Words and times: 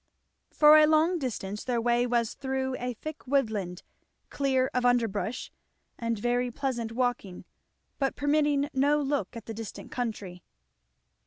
For 0.49 0.77
a 0.79 0.87
long 0.87 1.19
distance 1.19 1.63
their 1.63 1.79
way 1.79 2.07
was 2.07 2.33
through 2.33 2.75
a 2.79 2.95
thick 2.95 3.27
woodland, 3.27 3.83
clear 4.31 4.67
of 4.73 4.83
underbrush 4.83 5.51
and 5.99 6.17
very 6.17 6.49
pleasant 6.49 6.91
walking, 6.91 7.45
but 7.99 8.15
permitting 8.15 8.67
no 8.73 8.99
look 8.99 9.37
at 9.37 9.45
the 9.45 9.53
distant 9.53 9.91
country. 9.91 10.41